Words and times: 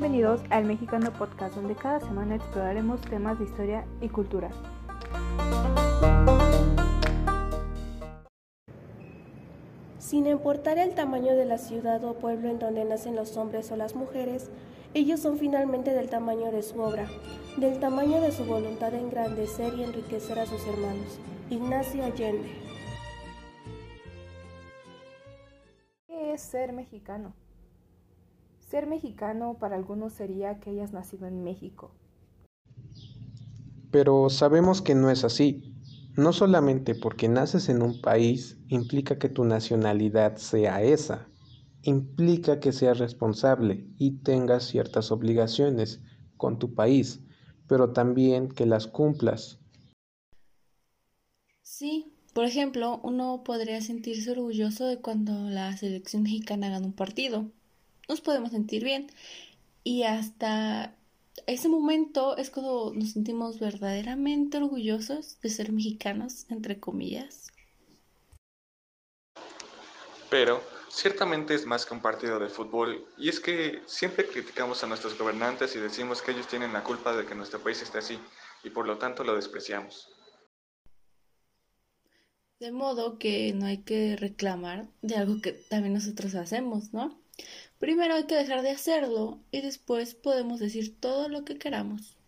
bienvenidos 0.00 0.42
al 0.50 0.64
Mexicano 0.64 1.12
Podcast, 1.12 1.56
donde 1.56 1.74
cada 1.74 1.98
semana 1.98 2.36
exploraremos 2.36 3.00
temas 3.00 3.36
de 3.36 3.46
historia 3.46 3.84
y 4.00 4.08
cultura. 4.08 4.48
Sin 9.98 10.28
importar 10.28 10.78
el 10.78 10.94
tamaño 10.94 11.34
de 11.34 11.46
la 11.46 11.58
ciudad 11.58 12.04
o 12.04 12.14
pueblo 12.14 12.48
en 12.48 12.60
donde 12.60 12.84
nacen 12.84 13.16
los 13.16 13.36
hombres 13.36 13.72
o 13.72 13.76
las 13.76 13.96
mujeres, 13.96 14.52
ellos 14.94 15.18
son 15.18 15.36
finalmente 15.36 15.92
del 15.92 16.08
tamaño 16.08 16.52
de 16.52 16.62
su 16.62 16.80
obra, 16.80 17.08
del 17.56 17.80
tamaño 17.80 18.20
de 18.20 18.30
su 18.30 18.44
voluntad 18.44 18.92
de 18.92 19.00
engrandecer 19.00 19.74
y 19.74 19.82
enriquecer 19.82 20.38
a 20.38 20.46
sus 20.46 20.64
hermanos. 20.68 21.18
Ignacio 21.50 22.04
Allende. 22.04 22.52
¿Qué 26.06 26.34
es 26.34 26.40
ser 26.40 26.72
mexicano? 26.72 27.34
Ser 28.68 28.86
mexicano 28.86 29.56
para 29.58 29.76
algunos 29.76 30.12
sería 30.12 30.60
que 30.60 30.68
hayas 30.68 30.92
nacido 30.92 31.26
en 31.26 31.42
México. 31.42 31.90
Pero 33.90 34.28
sabemos 34.28 34.82
que 34.82 34.94
no 34.94 35.08
es 35.08 35.24
así. 35.24 35.74
No 36.18 36.34
solamente 36.34 36.94
porque 36.94 37.30
naces 37.30 37.70
en 37.70 37.80
un 37.80 38.02
país 38.02 38.58
implica 38.68 39.18
que 39.18 39.30
tu 39.30 39.44
nacionalidad 39.44 40.36
sea 40.36 40.82
esa, 40.82 41.30
implica 41.82 42.60
que 42.60 42.72
seas 42.72 42.98
responsable 42.98 43.86
y 43.96 44.18
tengas 44.18 44.64
ciertas 44.64 45.12
obligaciones 45.12 46.02
con 46.36 46.58
tu 46.58 46.74
país, 46.74 47.22
pero 47.68 47.94
también 47.94 48.48
que 48.48 48.66
las 48.66 48.86
cumplas. 48.86 49.60
Sí, 51.62 52.12
por 52.34 52.44
ejemplo, 52.44 53.00
uno 53.02 53.44
podría 53.44 53.80
sentirse 53.80 54.30
orgulloso 54.30 54.86
de 54.86 55.00
cuando 55.00 55.48
la 55.48 55.74
selección 55.74 56.24
mexicana 56.24 56.68
gana 56.68 56.84
un 56.84 56.92
partido. 56.92 57.50
Nos 58.08 58.22
podemos 58.22 58.52
sentir 58.52 58.84
bien 58.84 59.10
y 59.84 60.04
hasta 60.04 60.94
ese 61.46 61.68
momento 61.68 62.36
es 62.36 62.50
cuando 62.50 62.92
nos 62.94 63.12
sentimos 63.12 63.60
verdaderamente 63.60 64.56
orgullosos 64.56 65.38
de 65.40 65.50
ser 65.50 65.72
mexicanos, 65.72 66.46
entre 66.50 66.80
comillas. 66.80 67.52
Pero 70.30 70.62
ciertamente 70.90 71.54
es 71.54 71.66
más 71.66 71.86
que 71.86 71.94
un 71.94 72.00
partido 72.00 72.38
de 72.38 72.48
fútbol 72.48 73.06
y 73.16 73.28
es 73.28 73.40
que 73.40 73.82
siempre 73.86 74.26
criticamos 74.26 74.82
a 74.82 74.86
nuestros 74.86 75.16
gobernantes 75.18 75.74
y 75.76 75.78
decimos 75.78 76.22
que 76.22 76.32
ellos 76.32 76.48
tienen 76.48 76.72
la 76.72 76.84
culpa 76.84 77.16
de 77.16 77.26
que 77.26 77.34
nuestro 77.34 77.62
país 77.62 77.80
esté 77.82 77.98
así 77.98 78.18
y 78.64 78.70
por 78.70 78.86
lo 78.86 78.98
tanto 78.98 79.22
lo 79.22 79.34
despreciamos. 79.34 80.10
De 82.60 82.72
modo 82.72 83.18
que 83.18 83.52
no 83.54 83.66
hay 83.66 83.78
que 83.78 84.16
reclamar 84.16 84.88
de 85.00 85.16
algo 85.16 85.40
que 85.40 85.52
también 85.52 85.94
nosotros 85.94 86.34
hacemos, 86.34 86.92
¿no? 86.92 87.27
Primero 87.78 88.14
hay 88.14 88.24
que 88.24 88.34
dejar 88.34 88.62
de 88.62 88.70
hacerlo 88.70 89.38
y 89.50 89.60
después 89.60 90.14
podemos 90.14 90.58
decir 90.58 90.98
todo 91.00 91.28
lo 91.28 91.44
que 91.44 91.58
queramos. 91.58 92.18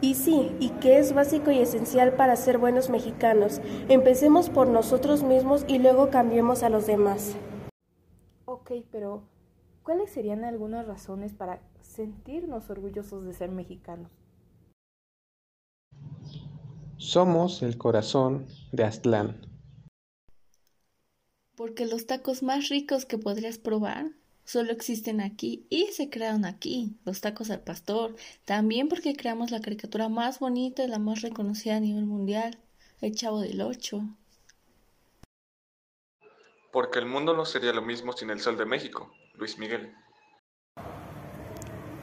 Y 0.00 0.14
sí, 0.14 0.54
y 0.60 0.70
que 0.70 0.98
es 0.98 1.14
básico 1.14 1.50
y 1.50 1.58
esencial 1.58 2.14
para 2.14 2.36
ser 2.36 2.58
buenos 2.58 2.90
mexicanos. 2.90 3.60
Empecemos 3.88 4.50
por 4.50 4.68
nosotros 4.68 5.22
mismos 5.22 5.64
y 5.68 5.78
luego 5.78 6.10
cambiemos 6.10 6.62
a 6.62 6.68
los 6.68 6.86
demás. 6.86 7.34
Ok, 8.44 8.72
pero 8.92 9.22
¿cuáles 9.82 10.10
serían 10.10 10.44
algunas 10.44 10.86
razones 10.86 11.32
para 11.32 11.60
sentirnos 11.82 12.68
orgullosos 12.68 13.24
de 13.24 13.32
ser 13.32 13.50
mexicanos? 13.50 14.10
Somos 16.98 17.62
el 17.62 17.78
corazón 17.78 18.46
de 18.72 18.84
Aztlán. 18.84 19.55
Porque 21.56 21.86
los 21.86 22.04
tacos 22.04 22.42
más 22.42 22.68
ricos 22.68 23.06
que 23.06 23.16
podrías 23.16 23.56
probar 23.56 24.10
solo 24.44 24.72
existen 24.72 25.22
aquí 25.22 25.66
y 25.70 25.86
se 25.86 26.10
crearon 26.10 26.44
aquí, 26.44 26.98
los 27.06 27.22
tacos 27.22 27.50
al 27.50 27.60
pastor, 27.60 28.14
también 28.44 28.88
porque 28.88 29.16
creamos 29.16 29.50
la 29.50 29.62
caricatura 29.62 30.10
más 30.10 30.38
bonita 30.38 30.84
y 30.84 30.88
la 30.88 30.98
más 30.98 31.22
reconocida 31.22 31.76
a 31.76 31.80
nivel 31.80 32.04
mundial, 32.04 32.58
el 33.00 33.14
Chavo 33.14 33.40
del 33.40 33.62
Ocho. 33.62 34.02
Porque 36.72 36.98
el 36.98 37.06
mundo 37.06 37.34
no 37.34 37.46
sería 37.46 37.72
lo 37.72 37.80
mismo 37.80 38.12
sin 38.12 38.28
el 38.28 38.40
sol 38.40 38.58
de 38.58 38.66
México, 38.66 39.10
Luis 39.34 39.58
Miguel. 39.58 39.94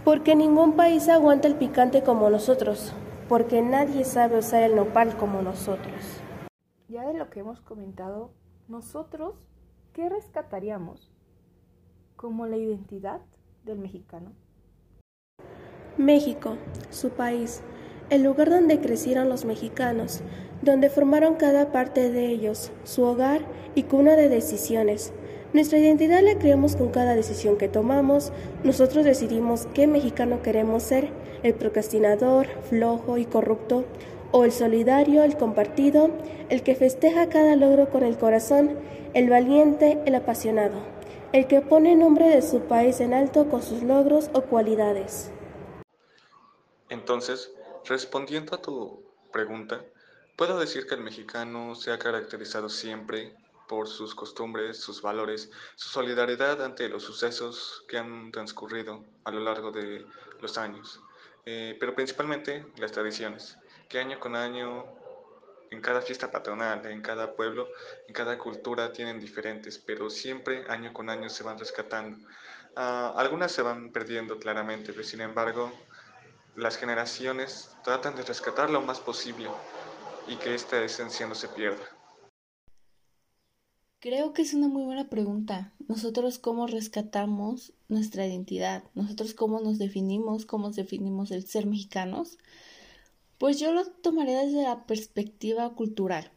Porque 0.04 0.36
ningún 0.36 0.76
país 0.76 1.08
aguanta 1.10 1.48
el 1.48 1.56
picante 1.56 2.02
como 2.02 2.28
nosotros, 2.32 2.92
porque 3.30 3.62
nadie 3.62 4.04
sabe 4.04 4.40
usar 4.40 4.64
el 4.64 4.76
nopal 4.76 5.16
como 5.16 5.44
nosotros. 5.44 6.04
Ya 6.88 7.06
de 7.06 7.14
lo 7.14 7.30
que 7.30 7.42
hemos 7.42 7.62
comentado, 7.62 8.34
nosotros, 8.68 9.36
¿qué 9.94 10.10
rescataríamos? 10.10 11.14
como 12.24 12.46
la 12.46 12.56
identidad 12.56 13.20
del 13.66 13.80
mexicano? 13.80 14.32
México, 15.98 16.56
su 16.90 17.10
país, 17.10 17.62
el 18.10 18.24
lugar 18.24 18.50
donde 18.50 18.80
crecieron 18.80 19.28
los 19.28 19.44
mexicanos, 19.44 20.22
donde 20.62 20.90
formaron 20.90 21.36
cada 21.36 21.74
parte 21.74 22.12
de 22.12 22.28
ellos, 22.28 22.72
su 22.86 23.04
hogar 23.04 23.42
y 23.76 23.84
cuna 23.84 24.16
de 24.16 24.30
decisiones. 24.30 25.12
Nuestra 25.52 25.80
identidad 25.80 26.22
la 26.24 26.40
creamos 26.40 26.78
con 26.78 26.92
cada 26.92 27.14
decisión 27.14 27.58
que 27.58 27.68
tomamos. 27.68 28.32
Nosotros 28.64 29.04
decidimos 29.04 29.68
qué 29.74 29.86
mexicano 29.86 30.42
queremos 30.42 30.84
ser, 30.84 31.10
el 31.44 31.54
procrastinador, 31.54 32.48
flojo 32.70 33.18
y 33.18 33.26
corrupto, 33.26 33.84
o 34.34 34.44
el 34.44 34.52
solidario, 34.52 35.24
el 35.24 35.38
compartido, 35.38 36.10
el 36.50 36.62
que 36.64 36.76
festeja 36.76 37.30
cada 37.30 37.56
logro 37.56 37.90
con 37.90 38.04
el 38.04 38.18
corazón, 38.18 38.78
el 39.14 39.30
valiente, 39.30 40.02
el 40.06 40.16
apasionado 40.16 40.94
el 41.34 41.48
que 41.48 41.62
pone 41.62 41.96
nombre 41.96 42.30
de 42.30 42.44
su 42.44 42.68
país 42.68 43.00
en 43.00 43.12
alto 43.16 43.50
con 43.50 43.64
sus 43.64 43.82
logros 43.82 44.30
o 44.34 44.44
cualidades. 44.44 45.32
Entonces, 46.90 47.52
respondiendo 47.86 48.56
a 48.56 48.62
tu 48.62 49.04
pregunta, 49.32 49.84
puedo 50.38 50.60
decir 50.60 50.86
que 50.86 50.94
el 50.94 51.02
mexicano 51.02 51.74
se 51.74 51.92
ha 51.92 51.98
caracterizado 51.98 52.70
siempre 52.70 53.36
por 53.68 53.88
sus 53.88 54.14
costumbres, 54.14 54.78
sus 54.78 55.02
valores, 55.02 55.50
su 55.76 55.90
solidaridad 55.90 56.62
ante 56.62 56.88
los 56.88 57.02
sucesos 57.02 57.84
que 57.88 57.98
han 57.98 58.32
transcurrido 58.32 59.04
a 59.24 59.32
lo 59.32 59.40
largo 59.40 59.72
de 59.72 60.06
los 60.40 60.60
años, 60.60 61.02
eh, 61.48 61.76
pero 61.80 61.96
principalmente 61.96 62.68
las 62.78 62.92
tradiciones, 62.92 63.58
que 63.94 64.00
año 64.00 64.20
con 64.20 64.36
año 64.36 64.86
en 65.70 65.80
cada 65.80 66.02
fiesta 66.02 66.32
patronal, 66.32 66.84
en 66.88 67.04
cada 67.04 67.36
pueblo, 67.36 67.68
en 68.08 68.14
cada 68.16 68.40
cultura 68.40 68.92
tienen 68.92 69.20
diferentes, 69.20 69.78
pero 69.78 70.10
siempre 70.10 70.66
año 70.68 70.92
con 70.92 71.12
año 71.12 71.30
se 71.30 71.44
van 71.44 71.60
rescatando. 71.60 72.18
Ah, 72.76 73.14
algunas 73.16 73.52
se 73.52 73.62
van 73.62 73.92
perdiendo 73.92 74.40
claramente, 74.40 74.94
pero 74.94 75.04
sin 75.04 75.22
embargo 75.22 75.72
las 76.56 76.76
generaciones 76.78 77.70
tratan 77.84 78.16
de 78.16 78.24
rescatar 78.24 78.72
lo 78.72 78.82
más 78.82 79.00
posible 79.00 79.48
y 80.28 80.38
que 80.38 80.56
esta 80.56 80.84
esencia 80.84 81.28
no 81.28 81.36
se 81.36 81.50
pierda. 81.50 81.86
Creo 84.00 84.34
que 84.34 84.42
es 84.42 84.56
una 84.56 84.70
muy 84.70 84.86
buena 84.86 85.08
pregunta. 85.08 85.72
Nosotros 85.88 86.40
cómo 86.40 86.66
rescatamos 86.66 87.74
nuestra 87.90 88.26
identidad, 88.26 88.86
nosotros 88.96 89.36
cómo 89.36 89.60
nos 89.60 89.78
definimos, 89.78 90.48
cómo 90.48 90.72
definimos 90.72 91.30
el 91.30 91.46
ser 91.46 91.68
mexicanos. 91.68 92.40
Pues 93.38 93.60
yo 93.60 93.74
lo 93.74 93.86
tomaré 93.86 94.34
desde 94.34 94.64
la 94.64 94.86
perspectiva 94.86 95.74
cultural, 95.76 96.32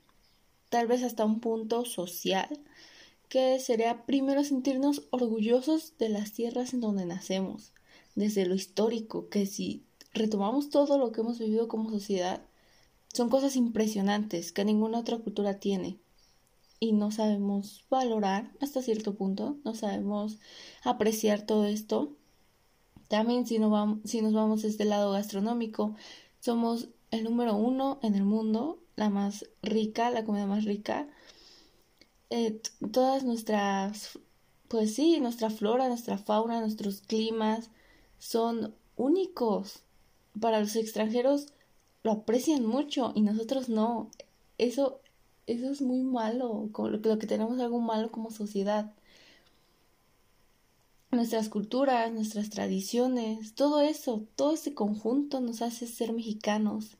tal 0.70 0.86
vez 0.86 1.02
hasta 1.02 1.24
un 1.24 1.40
punto 1.40 1.84
social, 1.84 2.48
que 3.28 3.58
sería 3.58 4.06
primero 4.06 4.44
sentirnos 4.44 5.02
orgullosos 5.10 5.96
de 5.98 6.08
las 6.08 6.32
tierras 6.32 6.74
en 6.74 6.80
donde 6.80 7.06
nacemos, 7.06 7.72
desde 8.14 8.46
lo 8.46 8.54
histórico, 8.54 9.28
que 9.28 9.46
si 9.46 9.84
retomamos 10.12 10.70
todo 10.70 10.98
lo 10.98 11.12
que 11.12 11.20
hemos 11.20 11.38
vivido 11.38 11.68
como 11.68 11.90
sociedad, 11.90 12.42
son 13.12 13.28
cosas 13.28 13.56
impresionantes 13.56 14.52
que 14.52 14.64
ninguna 14.64 14.98
otra 14.98 15.18
cultura 15.18 15.58
tiene. 15.58 15.98
Y 16.78 16.92
no 16.92 17.10
sabemos 17.10 17.86
valorar 17.88 18.52
hasta 18.60 18.82
cierto 18.82 19.14
punto, 19.14 19.56
no 19.64 19.74
sabemos 19.74 20.38
apreciar 20.82 21.46
todo 21.46 21.64
esto. 21.64 22.12
También 23.08 23.46
si, 23.46 23.58
si 24.04 24.20
nos 24.20 24.32
vamos 24.34 24.62
desde 24.62 24.82
el 24.84 24.90
lado 24.90 25.12
gastronómico, 25.12 25.94
somos 26.46 26.90
el 27.10 27.24
número 27.24 27.56
uno 27.56 27.98
en 28.02 28.14
el 28.14 28.22
mundo, 28.22 28.78
la 28.94 29.10
más 29.10 29.46
rica, 29.62 30.12
la 30.12 30.24
comida 30.24 30.46
más 30.46 30.64
rica. 30.64 31.08
Eh, 32.30 32.60
todas 32.92 33.24
nuestras, 33.24 34.20
pues 34.68 34.94
sí, 34.94 35.18
nuestra 35.18 35.50
flora, 35.50 35.88
nuestra 35.88 36.18
fauna, 36.18 36.60
nuestros 36.60 37.00
climas 37.00 37.70
son 38.20 38.76
únicos. 38.94 39.82
Para 40.40 40.60
los 40.60 40.76
extranjeros 40.76 41.48
lo 42.04 42.12
aprecian 42.12 42.64
mucho 42.64 43.10
y 43.16 43.22
nosotros 43.22 43.68
no. 43.68 44.12
Eso, 44.56 45.00
eso 45.48 45.68
es 45.68 45.82
muy 45.82 46.04
malo, 46.04 46.70
lo, 46.78 46.90
lo 46.90 47.18
que 47.18 47.26
tenemos 47.26 47.58
algo 47.58 47.80
malo 47.80 48.12
como 48.12 48.30
sociedad 48.30 48.92
nuestras 51.16 51.48
culturas, 51.48 52.12
nuestras 52.12 52.50
tradiciones, 52.50 53.54
todo 53.54 53.80
eso, 53.80 54.26
todo 54.36 54.52
ese 54.54 54.74
conjunto 54.74 55.40
nos 55.40 55.62
hace 55.62 55.86
ser 55.86 56.12
mexicanos, 56.12 56.96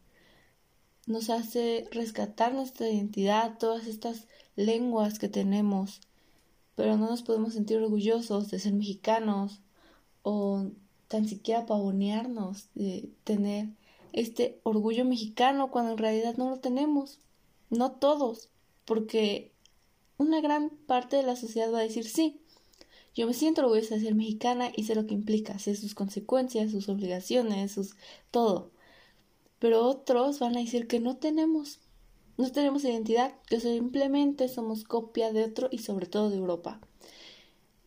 nos 1.07 1.31
hace 1.31 1.87
rescatar 1.93 2.55
nuestra 2.55 2.89
identidad, 2.89 3.59
todas 3.59 3.87
estas 3.87 4.27
lenguas 4.57 5.19
que 5.19 5.29
tenemos. 5.29 6.01
pero 6.75 6.97
no 6.99 7.09
nos 7.09 7.23
podemos 7.23 7.55
sentir 7.55 7.79
orgullosos 7.79 8.51
de 8.51 8.59
ser 8.59 8.75
mexicanos 8.75 9.61
o 10.23 10.67
tan 11.09 11.27
siquiera 11.27 11.67
pavonearnos 11.67 12.69
de 12.75 13.09
tener 13.25 13.69
este 14.13 14.61
orgullo 14.63 15.05
mexicano 15.05 15.71
cuando 15.71 15.93
en 15.93 15.99
realidad 15.99 16.37
no 16.37 16.51
lo 16.51 16.59
tenemos. 16.59 17.19
No 17.71 17.93
todos, 17.93 18.51
porque 18.85 19.53
una 20.19 20.41
gran 20.41 20.71
parte 20.71 21.17
de 21.17 21.23
la 21.23 21.37
sociedad 21.37 21.73
va 21.73 21.79
a 21.79 21.83
decir 21.83 22.05
sí. 22.09 22.41
Yo 23.17 23.27
me 23.27 23.33
siento 23.33 23.63
orgullosa 23.63 23.95
de 23.95 24.03
ser 24.03 24.15
mexicana 24.15 24.71
y 24.77 24.85
sé 24.85 24.95
lo 24.95 25.07
que 25.07 25.15
implica, 25.15 25.59
sé 25.59 25.75
sus 25.75 25.95
consecuencias, 25.95 26.71
sus 26.71 26.91
obligaciones, 26.91 27.73
sus 27.73 27.97
todo. 28.31 28.71
Pero 29.59 29.87
otros 29.87 30.39
van 30.39 30.55
a 30.55 30.61
decir 30.61 30.87
que 30.87 31.01
no 31.01 31.17
tenemos, 31.17 31.81
no 32.37 32.53
tenemos 32.53 32.85
identidad, 32.85 33.35
que 33.49 33.59
simplemente 33.59 34.49
somos 34.49 34.85
copia 34.85 35.33
de 35.33 35.45
otro 35.45 35.69
y 35.73 35.79
sobre 35.79 36.05
todo 36.05 36.29
de 36.29 36.37
Europa. 36.37 36.79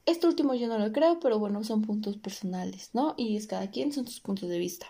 Esto 0.07 0.27
último 0.27 0.55
yo 0.55 0.67
no 0.67 0.79
lo 0.79 0.91
creo, 0.91 1.19
pero 1.19 1.37
bueno, 1.37 1.63
son 1.63 1.83
puntos 1.83 2.17
personales, 2.17 2.89
¿no? 2.93 3.13
Y 3.15 3.37
es 3.37 3.45
cada 3.45 3.69
quien, 3.69 3.93
son 3.93 4.07
sus 4.07 4.21
puntos 4.21 4.49
de 4.49 4.57
vista. 4.57 4.87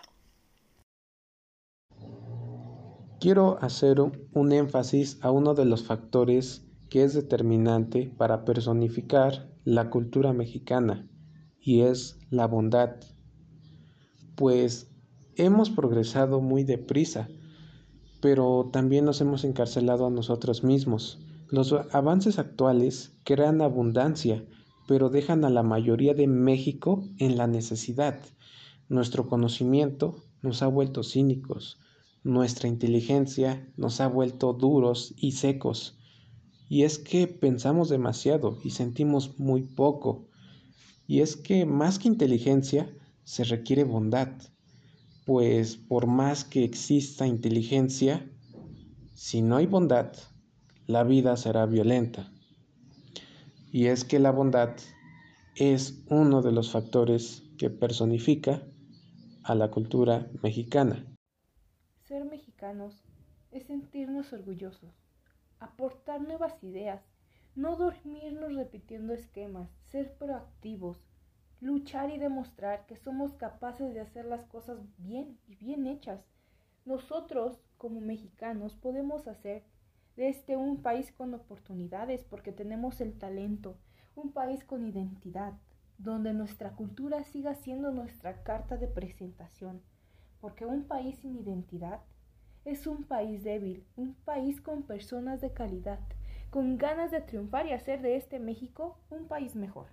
Quiero 3.20 3.58
hacer 3.60 4.00
un 4.00 4.52
énfasis 4.52 5.18
a 5.20 5.30
uno 5.30 5.52
de 5.52 5.66
los 5.66 5.84
factores 5.84 6.64
que 6.90 7.04
es 7.04 7.14
determinante 7.14 8.12
para 8.18 8.44
personificar 8.44 9.48
la 9.64 9.88
cultura 9.88 10.32
mexicana 10.32 11.08
y 11.60 11.80
es 11.82 12.18
la 12.30 12.46
bondad. 12.46 12.96
Pues 14.34 14.90
hemos 15.36 15.70
progresado 15.70 16.40
muy 16.40 16.64
deprisa, 16.64 17.28
pero 18.20 18.68
también 18.72 19.04
nos 19.04 19.20
hemos 19.20 19.44
encarcelado 19.44 20.06
a 20.06 20.10
nosotros 20.10 20.64
mismos. 20.64 21.20
Los 21.48 21.72
avances 21.92 22.38
actuales 22.38 23.12
crean 23.24 23.62
abundancia, 23.62 24.44
pero 24.88 25.08
dejan 25.08 25.44
a 25.44 25.50
la 25.50 25.62
mayoría 25.62 26.14
de 26.14 26.26
México 26.26 27.04
en 27.18 27.36
la 27.36 27.46
necesidad. 27.46 28.20
Nuestro 28.88 29.28
conocimiento 29.28 30.24
nos 30.42 30.62
ha 30.62 30.66
vuelto 30.66 31.04
cínicos, 31.04 31.78
nuestra 32.24 32.68
inteligencia 32.68 33.72
nos 33.76 34.00
ha 34.00 34.08
vuelto 34.08 34.52
duros 34.52 35.14
y 35.16 35.32
secos. 35.32 35.99
Y 36.70 36.84
es 36.84 37.00
que 37.00 37.26
pensamos 37.26 37.88
demasiado 37.88 38.56
y 38.62 38.70
sentimos 38.70 39.40
muy 39.40 39.62
poco. 39.62 40.28
Y 41.08 41.20
es 41.20 41.36
que 41.36 41.66
más 41.66 41.98
que 41.98 42.06
inteligencia 42.06 42.88
se 43.24 43.42
requiere 43.42 43.82
bondad. 43.82 44.28
Pues 45.26 45.76
por 45.76 46.06
más 46.06 46.44
que 46.44 46.62
exista 46.62 47.26
inteligencia, 47.26 48.24
si 49.14 49.42
no 49.42 49.56
hay 49.56 49.66
bondad, 49.66 50.12
la 50.86 51.02
vida 51.02 51.36
será 51.36 51.66
violenta. 51.66 52.32
Y 53.72 53.86
es 53.86 54.04
que 54.04 54.20
la 54.20 54.30
bondad 54.30 54.76
es 55.56 56.04
uno 56.06 56.40
de 56.40 56.52
los 56.52 56.70
factores 56.70 57.42
que 57.58 57.70
personifica 57.70 58.62
a 59.42 59.56
la 59.56 59.72
cultura 59.72 60.30
mexicana. 60.40 61.04
Ser 62.06 62.24
mexicanos 62.26 63.02
es 63.50 63.66
sentirnos 63.66 64.32
orgullosos, 64.32 64.94
aportar 65.60 66.20
nuevas 66.20 66.62
ideas, 66.64 67.00
no 67.54 67.76
dormirnos 67.76 68.54
repitiendo 68.54 69.12
esquemas, 69.12 69.70
ser 69.90 70.14
proactivos, 70.14 70.98
luchar 71.60 72.10
y 72.10 72.18
demostrar 72.18 72.86
que 72.86 72.96
somos 72.96 73.34
capaces 73.34 73.94
de 73.94 74.00
hacer 74.00 74.24
las 74.24 74.44
cosas 74.46 74.78
bien 74.98 75.38
y 75.46 75.54
bien 75.54 75.86
hechas. 75.86 76.20
Nosotros, 76.84 77.62
como 77.78 78.00
mexicanos, 78.00 78.74
podemos 78.74 79.28
hacer 79.28 79.62
de 80.16 80.28
este 80.28 80.56
un 80.56 80.82
país 80.82 81.12
con 81.12 81.34
oportunidades 81.34 82.24
porque 82.24 82.50
tenemos 82.50 83.00
el 83.00 83.16
talento, 83.18 83.76
un 84.16 84.32
país 84.32 84.64
con 84.64 84.84
identidad, 84.84 85.52
donde 85.98 86.32
nuestra 86.32 86.74
cultura 86.74 87.22
siga 87.22 87.54
siendo 87.54 87.92
nuestra 87.92 88.42
carta 88.42 88.76
de 88.76 88.88
presentación 88.88 89.82
porque 90.40 90.64
un 90.64 90.84
país 90.84 91.18
sin 91.18 91.36
identidad 91.36 92.00
es 92.64 92.86
un 92.86 93.04
país 93.04 93.42
débil, 93.42 93.84
un 93.96 94.14
país 94.14 94.60
con 94.60 94.82
personas 94.82 95.40
de 95.40 95.52
calidad, 95.52 96.00
con 96.50 96.78
ganas 96.78 97.10
de 97.10 97.20
triunfar 97.20 97.66
y 97.66 97.72
hacer 97.72 98.02
de 98.02 98.16
este 98.16 98.38
México 98.38 98.98
un 99.10 99.26
país 99.26 99.54
mejor. 99.54 99.86